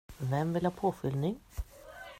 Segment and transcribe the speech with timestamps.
[0.17, 1.35] Vem vill ha påfyllning?